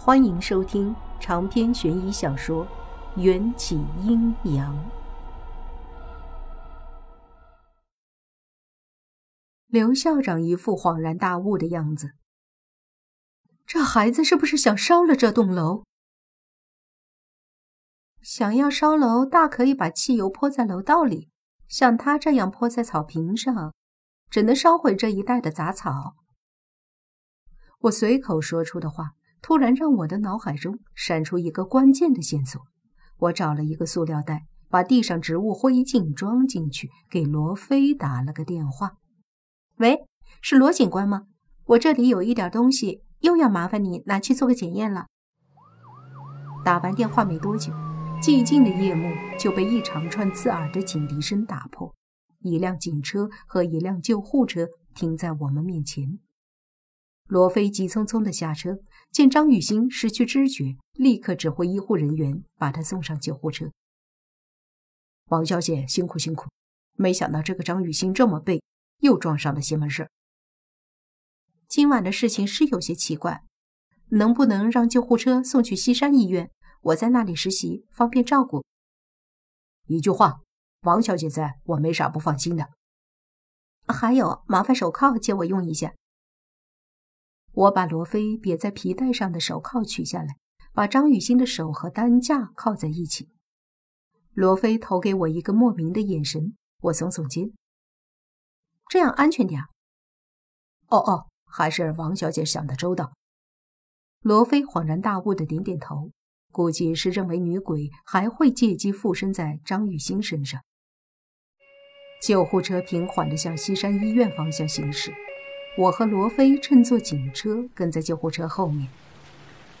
[0.00, 2.64] 欢迎收听长篇悬疑小说
[3.20, 4.72] 《缘起阴阳》。
[9.66, 12.12] 刘校长一副恍然大悟的样子。
[13.66, 15.82] 这孩子是不是想烧了这栋楼？
[18.22, 21.28] 想要烧楼，大可以把汽油泼在楼道里，
[21.66, 23.74] 像他这样泼在草坪上，
[24.30, 26.14] 只能烧毁这一带的杂草。
[27.80, 32.60] 我随口说出的话，突然让我的脑海中闪出一个关键的线索。
[33.18, 38.92] 我找了一个塑料袋，把地上植物灰烬装进去，给罗非打了个电话。
[39.78, 40.06] 喂，
[40.40, 41.22] 是罗警官吗？
[41.66, 45.06] 我这里有一点东西，又要麻烦你拿去做个检验了。
[46.64, 47.72] 打完电话没多久，
[48.22, 51.94] 寂静的夜幕就被一长串刺耳的警笛声打破。
[52.40, 56.18] 一辆警车和一辆救护车停在我们面前。
[57.28, 58.78] 罗非急匆匆地下车，
[59.12, 63.70] 见张雨欣失去知觉，立刻指挥医护人员把她送上救护车。
[65.26, 66.48] 王小姐辛苦辛苦，
[66.94, 68.60] 没想到这个张雨欣这么背。
[69.00, 70.10] 又撞上了邪门事。
[71.68, 73.44] 今晚的事情是有些奇怪，
[74.08, 76.50] 能不能让救护车送去西山医院？
[76.80, 78.64] 我在那里实习，方便照顾。
[79.86, 80.40] 一句话，
[80.80, 82.70] 王小姐在，我没啥不放心的。
[83.86, 85.94] 还有，麻烦手铐借我用一下。
[87.58, 90.36] 我把罗非别在皮带上的手铐取下来，
[90.72, 93.30] 把张雨欣的手和担架铐在一起。
[94.32, 97.52] 罗非投给我一个莫名的眼神，我耸耸肩。
[98.88, 99.60] 这样安全点。
[100.86, 103.12] 哦哦，还是王小姐想的周到。
[104.20, 106.12] 罗非恍然大悟的点点头，
[106.52, 110.60] 估计是认为女鬼还会借机附身在张雨欣身上。
[112.22, 115.12] 救护车平缓地向西山医院方向行驶，
[115.78, 118.88] 我和罗非乘坐警车跟在救护车后面。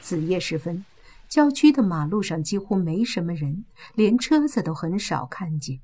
[0.00, 0.86] 子夜时分，
[1.28, 5.80] 郊区的马路上几乎没什么人，连车子都很少看见。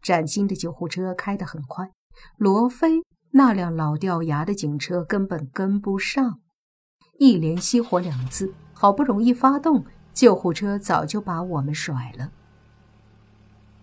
[0.00, 1.90] 崭新的救护车开得很快。
[2.36, 3.02] 罗非
[3.32, 6.38] 那辆老掉牙的警车根本跟不上，
[7.18, 12.30] 一连熄火两次，好不容易发动，救护车早就把我们甩了。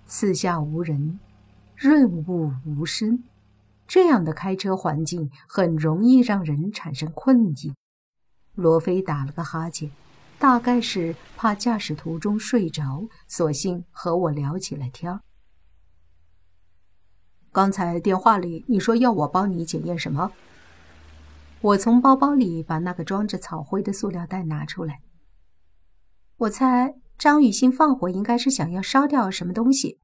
[0.06, 1.20] 四下无人，
[1.76, 3.22] 润物无声，
[3.88, 7.74] 这样的开车环境很容易让人产生困意。
[8.54, 9.92] 罗非打了个哈欠，
[10.40, 15.20] 大概是怕驾驶途中睡着，索性和我聊起了天儿。
[17.52, 20.32] 刚才电话里你说要我帮你检验什么？
[21.62, 25.00] 我从包包里把那个装着草灰的塑料袋拿出来。
[26.38, 30.00] 我猜张雨欣放火应该是想要烧掉什么东西。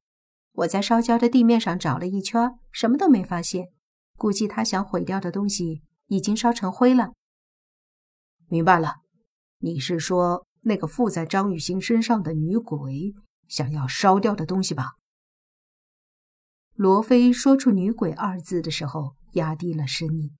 [0.52, 3.68] 我在烧焦的地面上找了一圈，什么都没发现。
[4.16, 7.12] 估计他想毁掉的东西已经烧成灰了。
[8.48, 8.96] 明白了，
[9.58, 13.14] 你是说那个附在张雨欣身上的女鬼
[13.48, 14.92] 想要烧掉的东西吧？
[16.74, 20.30] 罗非说出“女鬼”二字的时候，压低了声音，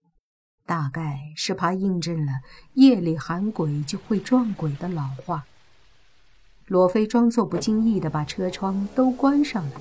[0.64, 2.32] 大概是怕印证了
[2.74, 5.46] “夜里喊鬼就会撞鬼”的老话。
[6.66, 9.80] 罗非装作不经意的把车窗都关上了，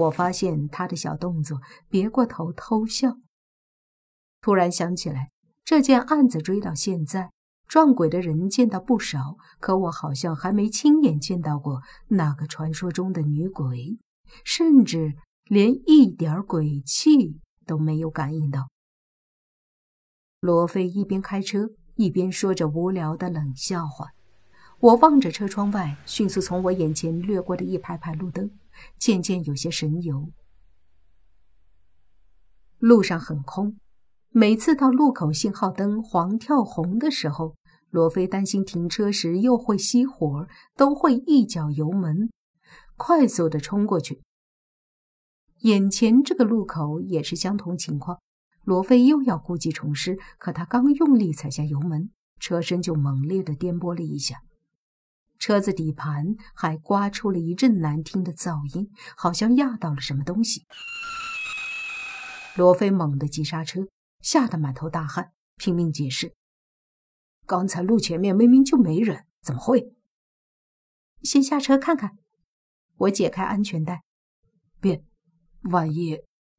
[0.00, 3.16] 我发现他的小动作，别过头偷笑。
[4.40, 5.30] 突然想起来，
[5.64, 7.30] 这件案子追到现在，
[7.66, 13.98] 撞鬼的人见到不少，可我好像还没亲眼见到过那个传说中的女鬼，
[14.44, 15.14] 甚至……
[15.50, 18.68] 连一点鬼气都没有感应到。
[20.38, 24.10] 罗非一边开车一边说着无聊的冷笑话。
[24.78, 28.48] 我望着车窗外迅速从我眼前掠过的一排排路灯，
[28.98, 30.30] 渐渐有些神游。
[32.78, 33.76] 路上很空，
[34.30, 37.56] 每次到路口信号灯黄跳红的时候，
[37.90, 40.46] 罗非担心停车时又会熄火，
[40.76, 42.30] 都会一脚油门，
[42.96, 44.22] 快速的冲过去。
[45.60, 48.18] 眼前这个路口也是相同情况，
[48.64, 54.42] 罗非又要故技重施，可他刚用力踩下油门，车身就猛烈的颠簸了一下，
[55.40, 60.66] 车子底盘还刮出了一阵难听的噪音，好像压到了什么东西。
[62.56, 63.88] 罗非猛地急刹车，
[64.20, 66.34] 吓得满头大汗，拼命解释
[67.46, 69.94] ：“刚才路前面明明就没人，怎么会？”
[71.24, 72.18] 先下车看看。
[72.98, 74.02] 我解开安全带，
[74.78, 75.02] 别。
[75.70, 76.18] 万一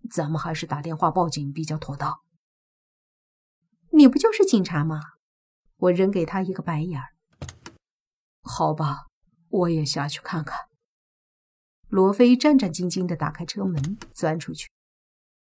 [0.09, 2.21] 咱们还是打电话报警比较妥当。
[3.91, 4.99] 你不就是警察吗？
[5.77, 7.13] 我扔给他一个白眼儿。
[8.41, 9.07] 好吧，
[9.49, 10.57] 我也下去看看。
[11.89, 14.69] 罗非战战兢兢地打开车门，钻出去。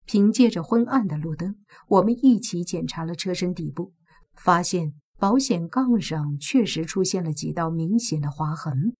[0.06, 1.56] 凭借着昏暗的路灯，
[1.86, 3.92] 我们一起检查了车身底部，
[4.34, 8.96] 发现保险杠上确实出现了几道明显的划痕。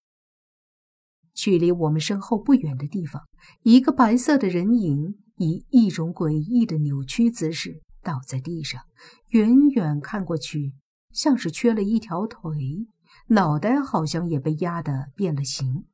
[1.35, 3.23] 距离我们身后不远的地方，
[3.63, 8.83] 一个白色的人影以一种诡异的扭曲姿势倒在地上，
[9.29, 10.75] 远远看过去，
[11.13, 12.87] 像是缺了一条腿，
[13.29, 15.87] 脑袋好像也被压得变了形。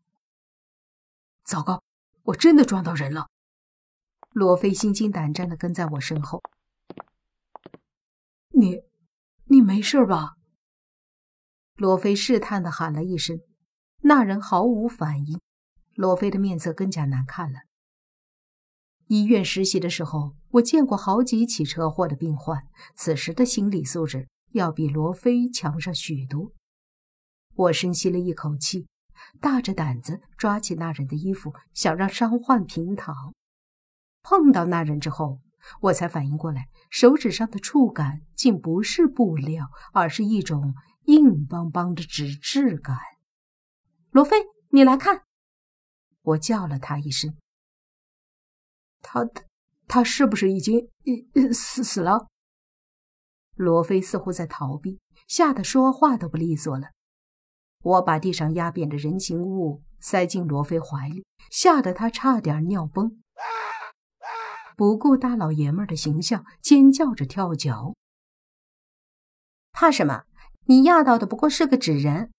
[1.44, 1.82] 糟糕，
[2.24, 3.28] 我真的撞到人了！
[4.30, 6.42] 罗非心惊胆战地跟在我身后。
[8.50, 8.82] 你，
[9.44, 10.36] 你没事吧？
[11.76, 13.38] 罗非试探地喊了一声。
[14.02, 15.40] 那人毫无反应，
[15.94, 17.60] 罗非的面色更加难看了。
[19.08, 22.66] 医院实习的时候，我见过好几起车祸的病患，
[22.96, 26.52] 此时的心理素质要比罗非强上许多。
[27.56, 28.86] 我深吸了一口气，
[29.40, 33.34] 大着胆子抓起那人的衣服，想让伤患平躺。
[34.22, 35.40] 碰到那人之后，
[35.80, 40.74] 我才反应过来，手指上的触感竟不是布料，而是一种
[41.04, 42.98] 硬邦邦的纸质感。
[44.10, 44.36] 罗非，
[44.70, 45.22] 你来看！
[46.22, 47.36] 我叫了他一声。
[49.00, 49.24] 他
[49.86, 50.88] 他是不是已经
[51.52, 52.26] 死死了？
[53.54, 56.88] 罗非似乎在逃避，吓得说话都不利索了。
[57.86, 63.22] 我把地上压扁的人形物塞进罗非怀里，吓得他差点尿崩，
[64.76, 67.94] 不顾大老爷们的形象，尖叫着跳脚。
[69.70, 70.24] 怕什么？
[70.64, 72.32] 你压到的不过是个纸人。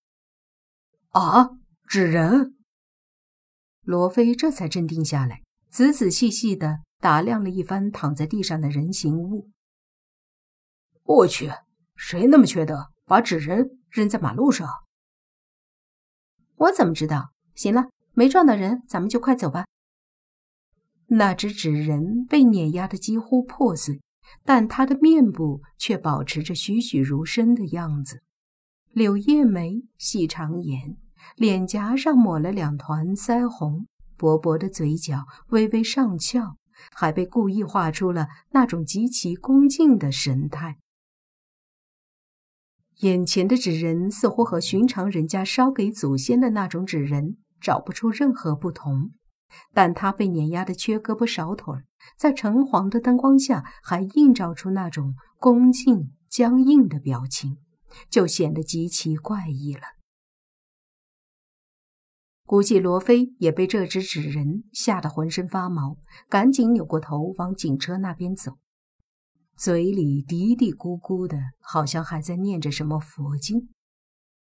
[1.11, 1.51] 啊！
[1.88, 2.57] 纸人，
[3.83, 9.49] 罗非这才镇定下来，仔仔细细的打量了一番躺在地上的人形物。
[11.03, 11.49] 我去，
[11.95, 14.67] 谁那么缺德，把纸人扔在马路上？
[16.57, 17.31] 我怎么知道？
[17.56, 19.65] 行了，没撞到人，咱们就快走吧。
[21.07, 24.01] 那只纸人被碾压的几乎破碎，
[24.44, 28.21] 但他的面部却保持着栩栩如生的样子，
[28.92, 30.98] 柳叶眉，细长眼。
[31.36, 36.56] 脸颊上抹了两团腮红，薄薄的嘴角微微上翘，
[36.92, 40.77] 还被故意画出了那种极其恭敬的神态。
[43.01, 49.11] 眼前的纸人似乎和寻常人家烧给祖先的那种纸人找不出任何不同，
[49.71, 51.75] 但他被碾压的缺胳膊少腿，
[52.17, 57.57] 在橙黄的灯光下还映照出那种恭敬僵硬的表情，
[58.09, 59.81] 就显得极其怪异了。
[62.47, 65.97] 估计罗非也被这只纸人吓得浑身发毛，
[66.29, 68.57] 赶紧扭过头往警车那边走，
[69.57, 73.69] 嘴里嘀嘀咕咕的，好像还在念着什么佛经。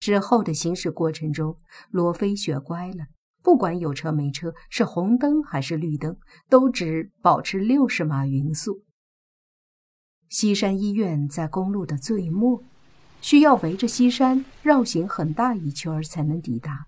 [0.02, 1.58] 之后的行驶过程中，
[1.90, 3.06] 罗非学乖了，
[3.42, 6.18] 不管有车没车，是红灯还是绿灯，
[6.50, 8.84] 都只保持六十码匀速。
[10.28, 12.62] 西山医院在公路的最末，
[13.22, 16.88] 需要围着西山绕行很大一圈才能抵达。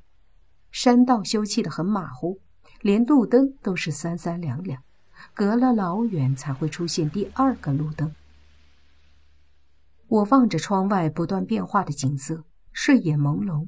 [0.71, 2.41] 山道修砌的很马虎，
[2.81, 4.83] 连路灯都是三三两两，
[5.33, 8.13] 隔了老远才会出现第二个路灯。
[10.07, 13.67] 我望着窗外不断变化的景色，睡眼朦胧。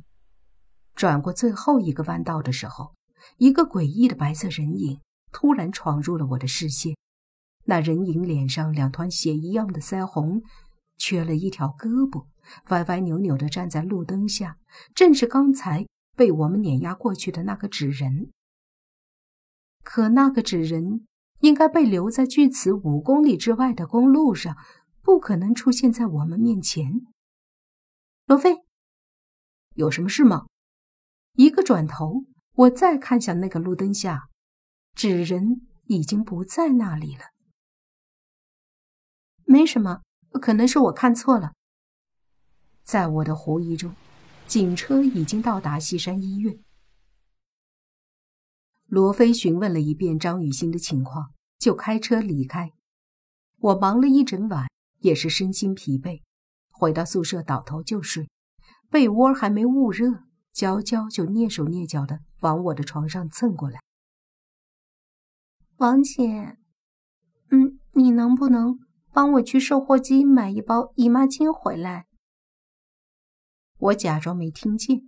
[0.96, 2.94] 转过最后一个弯道的时候，
[3.38, 5.00] 一个诡异的白色人影
[5.32, 6.96] 突然闯入了我的视线。
[7.66, 10.42] 那人影脸上两团血一样的腮红，
[10.98, 12.26] 缺了一条胳膊，
[12.70, 14.58] 歪歪扭扭地站在路灯下，
[14.96, 15.86] 正是刚才。
[16.14, 18.32] 被我们碾压过去的那个纸人，
[19.82, 21.08] 可那个纸人
[21.42, 24.58] 应该被留在距此五公里之外的公路上，
[25.02, 27.06] 不可能出现在我们面前。
[28.26, 28.64] 罗非，
[29.76, 30.48] 有什么事吗？
[31.34, 34.30] 一个转头，我再看向那个路灯下，
[34.96, 37.26] 纸人已经不在那里了。
[39.44, 40.02] 没什么，
[40.42, 41.52] 可能是我看错了。
[42.84, 43.94] 在我的狐疑中。
[44.48, 46.60] 警车已经到达西山医院。
[48.92, 52.74] 罗非询问了一遍张雨欣的情况，就开车离开。
[53.60, 54.68] 我忙了一整晚，
[55.00, 56.22] 也是身心疲惫，
[56.70, 58.30] 回到宿舍倒头就睡。
[58.90, 63.80] 被窝还没捂热，娇娇就蹑手蹑脚的往我的床上蹭过来。
[65.78, 66.58] 王姐，
[67.50, 68.78] 嗯，你能不能
[69.14, 72.08] 帮我去售货机买一包姨妈巾回来？
[73.78, 75.08] 我假装没听见，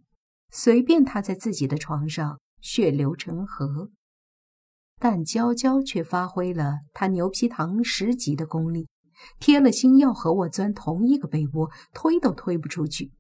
[0.50, 3.92] 随便他在自己的床上血流成河，
[4.98, 8.88] 但娇娇却发挥了她牛皮糖十级的功力，
[9.38, 13.12] 贴了心要和我钻同一个被窝，推都推不出去。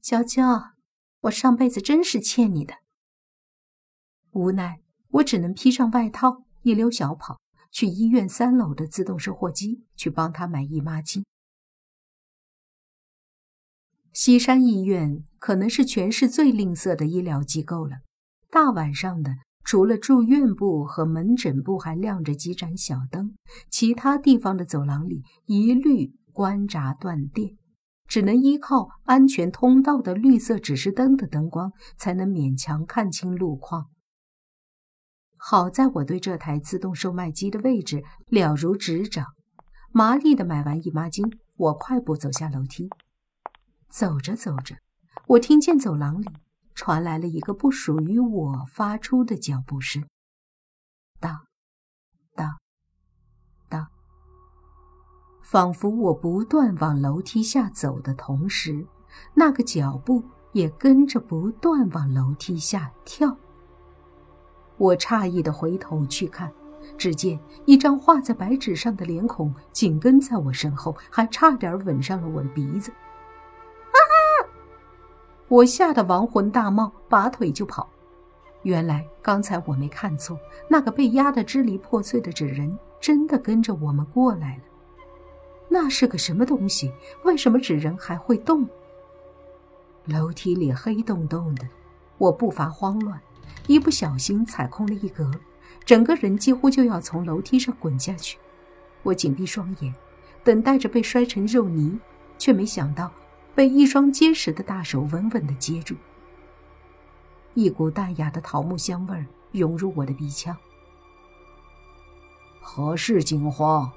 [0.00, 0.72] 娇娇，
[1.20, 2.76] 我上辈子真是欠你的。
[4.30, 7.38] 无奈，我只能披上外套，一溜小跑
[7.70, 11.22] 去医院三楼的自动售货机去帮他买姨妈巾。
[14.20, 18.00] 西山医院可能是全市最吝啬的医疗机构了。
[18.50, 23.34] 大晚上的，除了住院部和门诊部还亮着几盏小灯，
[23.70, 27.56] 其他地方的走廊里一律关闸断电，
[28.06, 33.86] 只能依靠安全通道的绿色指示灯的灯光，才能勉强看清路况。
[35.38, 39.24] 好在我对这台自动售卖机的位置了如指掌，
[39.90, 42.90] 麻利的买完姨妈巾，我快步走下楼梯。
[43.90, 44.76] 走着走着，
[45.26, 46.26] 我听见走廊里。
[46.72, 50.02] 传来了一个不属于我发出的脚步声，
[51.20, 51.42] 哒，
[52.34, 52.56] 哒，
[53.68, 53.90] 哒，
[55.42, 58.86] 仿佛我不断往楼梯下走的同时，
[59.34, 63.36] 那个脚步也跟着不断往楼梯下跳。
[64.78, 66.50] 我诧异的回头去看，
[66.96, 72.90] 只见一张画在白纸上的脸孔紧跟在我身后，还差点吻上了我的鼻子。
[75.50, 77.90] 我吓得亡魂大冒，拔腿就跑。
[78.62, 80.38] 原来刚才我没看错，
[80.68, 84.62] 那个被压得支离破碎的纸人真的跟着我们过来了。
[85.68, 86.92] 那是个什么东西？
[87.24, 88.64] 为什么纸人还会动？
[90.04, 91.66] 楼梯里黑洞洞的，
[92.16, 93.20] 我步伐慌乱，
[93.66, 95.28] 一不小心踩空了一格，
[95.84, 98.38] 整个人几乎就要从楼梯上滚下去。
[99.02, 99.92] 我紧闭双眼，
[100.44, 101.98] 等待着被摔成肉泥，
[102.38, 103.10] 却没想到。
[103.60, 105.94] 被一双结实的大手稳稳地接住，
[107.52, 110.56] 一股淡雅的桃木香味涌入我的鼻腔。
[112.58, 113.92] 何事惊慌？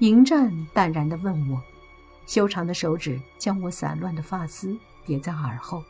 [0.00, 1.62] 迎战淡然地问我，
[2.26, 5.82] 修长的手指将我散乱的发丝别在耳后，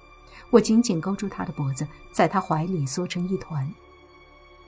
[0.48, 3.68] 我紧紧勾住他的脖子，在他怀里缩成一团。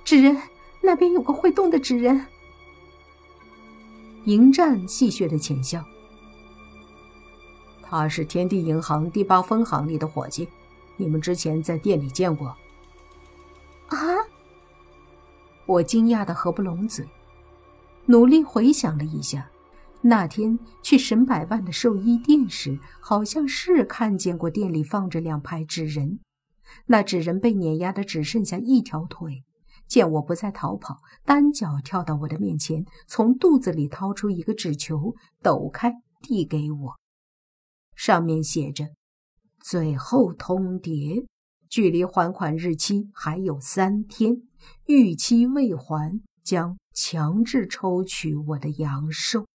[0.02, 0.36] 纸人，
[0.80, 2.26] 那边有个会动的纸人。
[4.24, 5.84] 迎战戏谑的浅笑。
[7.96, 10.48] 他是天地银行第八分行里的伙计，
[10.96, 12.48] 你们之前在店里见过。
[13.86, 13.96] 啊！
[15.64, 17.06] 我惊讶的合不拢嘴，
[18.06, 19.48] 努力回想了一下，
[20.00, 26.18] 那天去沈百万的寿衣店时，好像是看见过店里放着两排纸人，
[26.86, 29.44] 那纸人被碾压的只剩下一条腿，
[29.86, 36.96] 见我不再逃跑，单脚跳到我的面前，从肚子里掏出一个纸球，抖开递给我。
[37.94, 38.90] 上面写着
[39.60, 41.26] ：“最后通牒，
[41.68, 44.42] 距离还款日期还有三天，
[44.86, 49.46] 逾期未还将强制抽取我的阳寿。”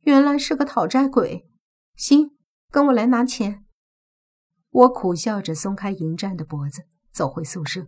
[0.00, 1.46] 原来是个讨债鬼。
[1.94, 2.30] 行，
[2.70, 3.64] 跟我来拿钱。
[4.70, 7.86] 我苦笑着松开迎战的脖子，走回宿舍。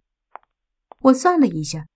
[0.99, 1.87] 我算了一下，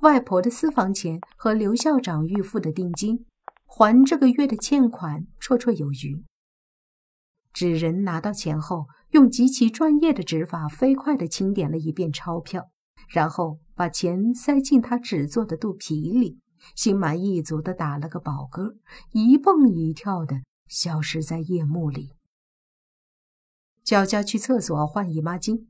[0.00, 3.26] 外婆的私房钱和刘校长预付的定金。
[3.64, 6.24] 还这个月的欠款绰绰有余。
[7.52, 12.70] 纸人拿到钱后，用极其专业的指法飞快地清点了一遍钞票，
[13.08, 16.38] 然后把钱塞进他纸做的肚皮里，
[16.76, 18.76] 心满意足地打了个饱嗝，
[19.10, 22.12] 一蹦一跳地消失在夜幕里。
[23.82, 25.66] 娇娇去厕所换姨妈巾，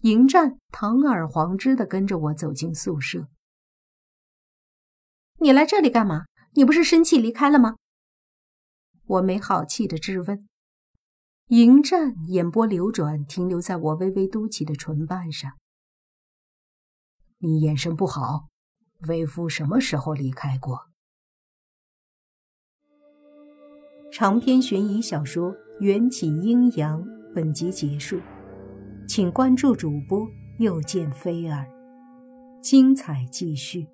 [0.00, 3.28] 迎战堂而皇之地跟着我走进宿舍。
[5.38, 6.26] 你来这里干嘛？
[6.54, 7.76] 你不是生气离开了吗？
[9.12, 10.48] 我没好气的质问。
[11.48, 15.52] 迎战眼波流转，停留在我微微嘟起的唇瓣上。
[17.38, 18.48] 你眼神不好，
[19.08, 20.88] 为夫什么时候离开过？
[24.10, 27.02] 长篇悬疑小说《缘起阴阳》
[27.34, 28.18] 本集结束，
[29.06, 30.26] 请关注主播
[30.58, 31.66] 又见菲儿，
[32.62, 33.86] 精彩继续。